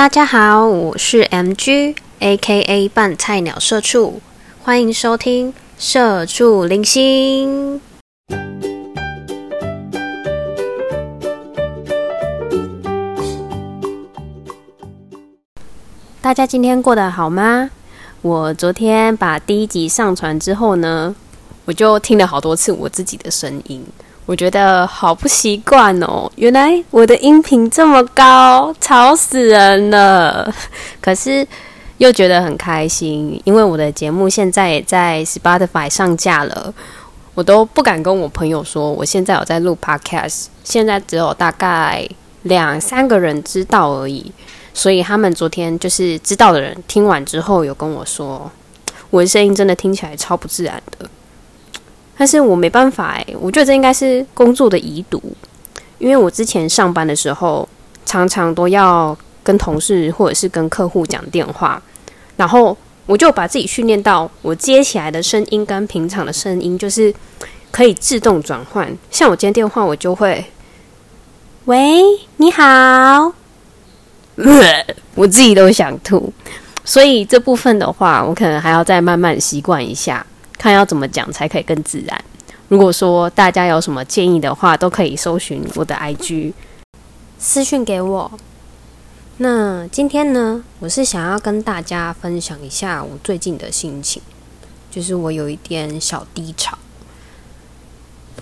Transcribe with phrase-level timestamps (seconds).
[0.00, 4.22] 大家好，我是 MG，A.K.A 半菜鸟社畜，
[4.62, 7.78] 欢迎收听社畜零星。
[16.22, 17.68] 大家今天过得好吗？
[18.22, 21.14] 我昨天把第一集上传之后呢，
[21.66, 23.84] 我就听了好多次我自己的声音。
[24.26, 30.52] 我觉得好不习惯哦，原来我的音频这么高，吵死人了。
[31.00, 31.46] 可是
[31.98, 36.72] 又觉得很开心，因为我的节目现在也在 Spotify 上架了。
[37.34, 42.08] 我都不敢跟我朋友说，我现在有在录 Podcast，现在只有大概
[42.42, 44.30] 两三个人知道而已。
[44.72, 48.50] 所以他们昨天就是知道的人听完之后，有跟我说，
[49.10, 51.08] 我的声音真的听起来超不自然的。
[52.20, 55.22] 但是我没办法哎，我觉得这应该是工作的遗毒，
[55.96, 57.66] 因为我之前上班的时候，
[58.04, 61.82] 常常都要跟同事或者是跟客户讲电话，
[62.36, 62.76] 然后
[63.06, 67.10] 我就把自己训练到我接起来的声音跟平常的声音就是
[67.70, 68.94] 可以自动转换。
[69.10, 70.44] 像我接电话，我就会，
[71.64, 72.02] 喂，
[72.36, 73.32] 你好，
[75.14, 76.30] 我自己都想吐，
[76.84, 80.26] 所以这部分的话，我可能还要再慢慢习惯一下。
[80.60, 82.24] 看要怎么讲才可以更自然。
[82.68, 86.52] 如果说大家有什么建议的话，都可以搜寻我的 IG
[87.38, 88.30] 私讯给我。
[89.38, 94.20] 那今天呢，我是想要跟大家分享一下我最近的心情，
[94.90, 96.76] 就是我有一点小低潮。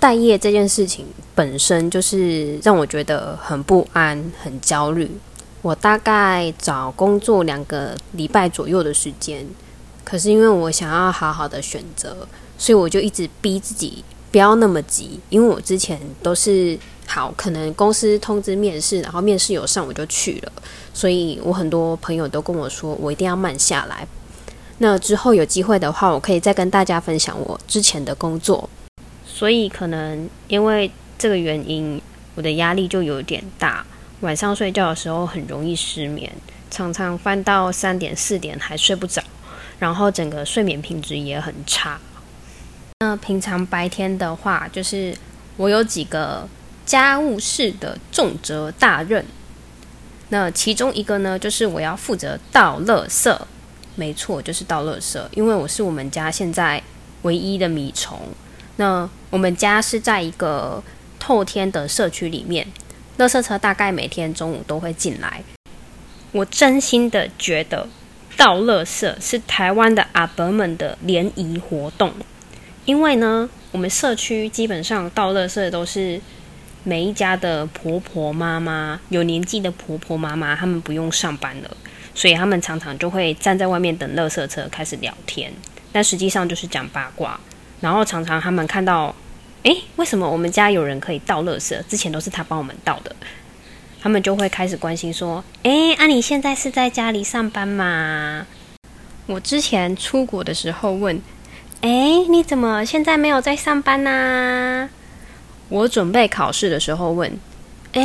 [0.00, 5.08] 待业这件事情本身就是让我觉得很不安、很焦虑。
[5.62, 9.46] 我大概找工作两个礼拜左右的时间。
[10.08, 12.16] 可是因为我想要好好的选择，
[12.56, 15.20] 所以我就一直逼自己不要那么急。
[15.28, 20.52] 因为我之前都是好，可能公司通知面试，然后面试有上我就去了。
[20.94, 24.08] 所以我很多朋友都跟我说，我一定要慢下来。
[24.78, 28.66] 那之后有机会的话，我可以再跟大家分享我之前的工作。
[29.26, 32.00] 所以可能因为这个原因，
[32.34, 33.84] 我的压力就有点大。
[34.20, 36.32] 晚上睡觉的时候很容易失眠，
[36.70, 39.22] 常常翻到三点四点还睡不着。
[39.78, 41.98] 然后整个睡眠品质也很差。
[43.00, 45.16] 那平常白天的话，就是
[45.56, 46.48] 我有几个
[46.84, 49.24] 家务事的重责大任。
[50.30, 53.38] 那其中一个呢，就是我要负责倒垃圾。
[53.94, 55.20] 没错，就是倒垃圾。
[55.32, 56.82] 因为我是我们家现在
[57.22, 58.20] 唯一的米虫。
[58.76, 60.82] 那我们家是在一个
[61.18, 62.66] 透天的社区里面，
[63.18, 65.42] 垃圾车大概每天中午都会进来。
[66.32, 67.88] 我真心的觉得。
[68.38, 72.12] 倒垃圾是台湾的阿伯们的联谊活动，
[72.84, 76.20] 因为呢，我们社区基本上倒垃圾都是
[76.84, 81.76] 每一家的婆婆妈妈，有年纪的婆婆妈妈，他们不用上班了，
[82.14, 85.52] 所以他们常常就会站在外面等垃圾车开始聊天，
[85.90, 87.38] 但实际上就是讲八卦。
[87.80, 89.12] 然后常常他们看到，
[89.64, 91.76] 诶，为什么我们家有人可以倒垃圾？
[91.88, 93.16] 之前都是他帮我们倒的。
[94.00, 98.46] 他们就会开始关心说：“哎，啊，你现在是在家里上班吗？”
[99.26, 101.20] 我之前出国的时候问
[101.82, 104.88] ：“哎，你怎么现在没有在上班呢？”
[105.68, 107.38] 我准备考试的时候问
[107.92, 108.02] ：“哎，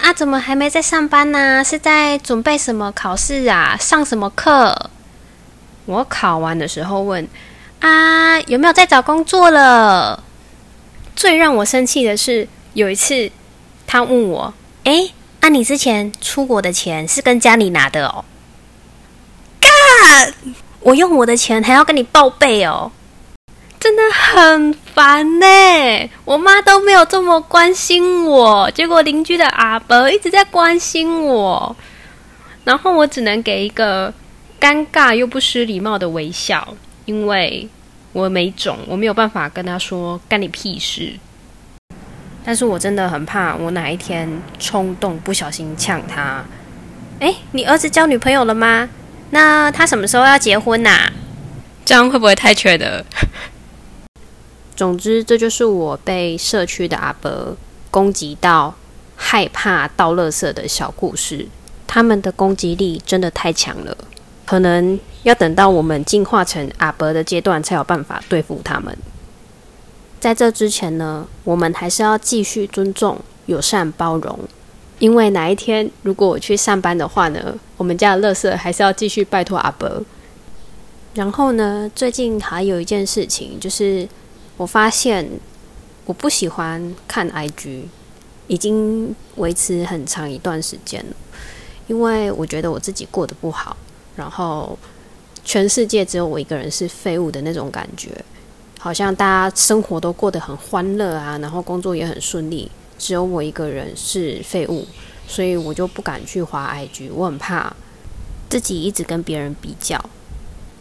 [0.00, 1.62] 啊，怎么还没在上班呢？
[1.64, 3.76] 是在准备什么考试啊？
[3.78, 4.90] 上什么课？”
[5.86, 7.26] 我考完的时候问
[7.80, 10.24] ：“啊，有没有在找工作了？”
[11.14, 13.30] 最让我生气的是有一次，
[13.86, 14.52] 他问我
[14.84, 18.24] ：“哎。”那你之前出国的钱是跟家里拿的哦，
[19.60, 20.34] 干
[20.80, 22.92] 我用我的钱还要跟你报备哦，
[23.78, 25.46] 真的很烦呢。
[26.24, 31.74] 我妈都没有这么关心我，结果邻居的阿伯一直在关心我，
[32.64, 34.12] 然后我只能给一个
[34.60, 36.76] 尴尬又不失礼貌的微笑，
[37.06, 37.68] 因为
[38.12, 41.14] 我没种，我没有办法跟他说干你屁事。
[42.44, 44.28] 但是我真的很怕，我哪一天
[44.58, 46.44] 冲动不小心呛他。
[47.20, 48.88] 哎，你儿子交女朋友了吗？
[49.30, 51.10] 那他什么时候要结婚呐？
[51.84, 53.04] 这样会不会太缺德？
[54.74, 57.56] 总之，这就是我被社区的阿伯
[57.90, 58.74] 攻击到
[59.16, 61.46] 害怕倒垃圾的小故事。
[61.86, 63.96] 他们的攻击力真的太强了，
[64.46, 68.96] 可能要等到我们进化成阿伯的阶段，才有办法对付他们。
[70.20, 74.38] 在这之前呢，我们还是要继续尊重、友善、包容，
[74.98, 80.04] 因为哪一天如果我去上班的话呢，我们家的垃圾还是要继续拜托阿伯。
[81.14, 84.06] 然后呢，最近还有一件事情，就是
[84.58, 85.26] 我发现
[86.04, 87.84] 我不喜欢看 IG，
[88.46, 91.16] 已经维持很长一段时间了，
[91.88, 93.76] 因为我觉得我自己过得不好，
[94.16, 94.78] 然后
[95.44, 98.10] 全世界只有我一个人是废物的那种感觉，
[98.82, 104.86] 好像大家生活都过得很欢乐啊，然后工作也很顺利，只有我一个人是废物，
[105.28, 107.70] 所以我就不敢去滑 IG，我很怕
[108.48, 110.02] 自己一直跟别人比较。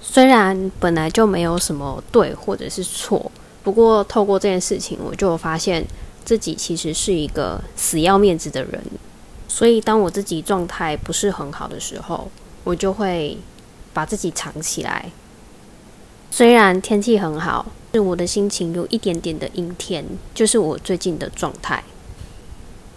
[0.01, 3.29] 虽然本来就没有什么对或者是错，
[3.63, 5.85] 不过透过这件事情，我就发现
[6.23, 8.81] 自己其实是一个死要面子的人。
[9.49, 12.31] 所以，当我自己状态不是很好的时候，
[12.63, 13.37] 我就会
[13.93, 15.11] 把自己藏起来。
[16.31, 21.83] 虽然天气很好，是我的心情有一点点的阴天，就是我最近的状态。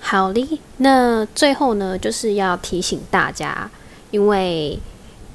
[0.01, 3.71] 好哩，那最后呢，就是要提醒大家，
[4.11, 4.79] 因为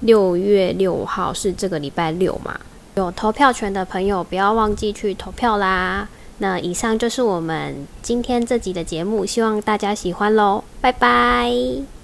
[0.01, 2.59] 六月六号是这个礼拜六嘛，
[2.95, 6.07] 有投票权的朋友不要忘记去投票啦。
[6.39, 11.96] 那以上就是我们今天这集的节目，希望大家喜欢喽，拜拜。